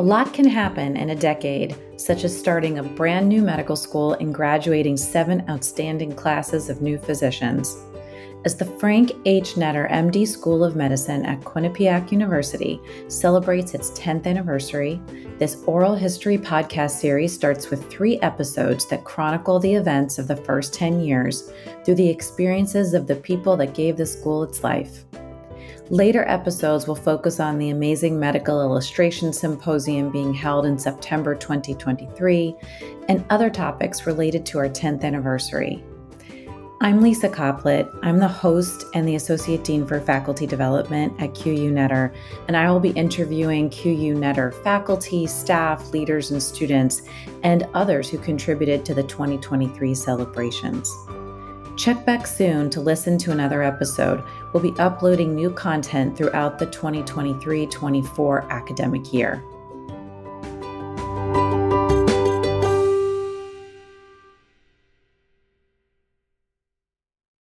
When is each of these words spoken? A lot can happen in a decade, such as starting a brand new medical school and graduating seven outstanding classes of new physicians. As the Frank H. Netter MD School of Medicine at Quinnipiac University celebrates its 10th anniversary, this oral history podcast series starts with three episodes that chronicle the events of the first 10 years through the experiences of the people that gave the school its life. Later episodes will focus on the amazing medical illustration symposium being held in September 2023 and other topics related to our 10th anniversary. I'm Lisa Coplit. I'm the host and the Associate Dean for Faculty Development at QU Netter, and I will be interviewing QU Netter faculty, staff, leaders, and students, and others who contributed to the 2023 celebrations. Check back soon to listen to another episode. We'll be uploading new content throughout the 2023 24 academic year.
A 0.00 0.10
lot 0.10 0.32
can 0.32 0.48
happen 0.48 0.96
in 0.96 1.10
a 1.10 1.14
decade, 1.14 1.76
such 1.98 2.24
as 2.24 2.34
starting 2.34 2.78
a 2.78 2.82
brand 2.82 3.28
new 3.28 3.42
medical 3.42 3.76
school 3.76 4.14
and 4.14 4.34
graduating 4.34 4.96
seven 4.96 5.44
outstanding 5.50 6.16
classes 6.16 6.70
of 6.70 6.80
new 6.80 6.96
physicians. 6.96 7.76
As 8.46 8.56
the 8.56 8.64
Frank 8.64 9.12
H. 9.26 9.56
Netter 9.56 9.90
MD 9.90 10.26
School 10.26 10.64
of 10.64 10.74
Medicine 10.74 11.26
at 11.26 11.42
Quinnipiac 11.42 12.12
University 12.12 12.80
celebrates 13.08 13.74
its 13.74 13.90
10th 13.90 14.26
anniversary, 14.26 14.98
this 15.38 15.62
oral 15.66 15.94
history 15.94 16.38
podcast 16.38 16.92
series 16.92 17.34
starts 17.34 17.68
with 17.68 17.90
three 17.90 18.18
episodes 18.20 18.88
that 18.88 19.04
chronicle 19.04 19.60
the 19.60 19.74
events 19.74 20.18
of 20.18 20.28
the 20.28 20.36
first 20.36 20.72
10 20.72 21.02
years 21.02 21.52
through 21.84 21.96
the 21.96 22.08
experiences 22.08 22.94
of 22.94 23.06
the 23.06 23.16
people 23.16 23.54
that 23.54 23.74
gave 23.74 23.98
the 23.98 24.06
school 24.06 24.44
its 24.44 24.64
life. 24.64 25.04
Later 25.88 26.24
episodes 26.28 26.86
will 26.86 26.94
focus 26.94 27.40
on 27.40 27.58
the 27.58 27.70
amazing 27.70 28.18
medical 28.18 28.60
illustration 28.60 29.32
symposium 29.32 30.10
being 30.10 30.32
held 30.32 30.66
in 30.66 30.78
September 30.78 31.34
2023 31.34 32.54
and 33.08 33.24
other 33.30 33.50
topics 33.50 34.06
related 34.06 34.46
to 34.46 34.58
our 34.58 34.68
10th 34.68 35.02
anniversary. 35.02 35.82
I'm 36.82 37.02
Lisa 37.02 37.28
Coplit. 37.28 37.90
I'm 38.02 38.18
the 38.18 38.26
host 38.26 38.86
and 38.94 39.06
the 39.06 39.16
Associate 39.16 39.62
Dean 39.62 39.86
for 39.86 40.00
Faculty 40.00 40.46
Development 40.46 41.12
at 41.20 41.34
QU 41.34 41.70
Netter, 41.70 42.14
and 42.48 42.56
I 42.56 42.70
will 42.70 42.80
be 42.80 42.92
interviewing 42.92 43.68
QU 43.68 44.14
Netter 44.14 44.54
faculty, 44.64 45.26
staff, 45.26 45.90
leaders, 45.90 46.30
and 46.30 46.42
students, 46.42 47.02
and 47.42 47.68
others 47.74 48.08
who 48.08 48.16
contributed 48.16 48.86
to 48.86 48.94
the 48.94 49.02
2023 49.02 49.94
celebrations. 49.94 50.90
Check 51.80 52.04
back 52.04 52.26
soon 52.26 52.68
to 52.70 52.80
listen 52.82 53.16
to 53.16 53.32
another 53.32 53.62
episode. 53.62 54.22
We'll 54.52 54.62
be 54.62 54.78
uploading 54.78 55.34
new 55.34 55.50
content 55.50 56.14
throughout 56.14 56.58
the 56.58 56.66
2023 56.66 57.64
24 57.68 58.52
academic 58.52 59.14
year. 59.14 59.42